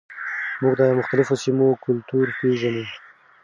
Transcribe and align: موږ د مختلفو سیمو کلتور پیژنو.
موږ 0.61 0.73
د 0.79 0.83
مختلفو 0.99 1.33
سیمو 1.43 1.67
کلتور 1.85 2.25
پیژنو. 2.39 2.85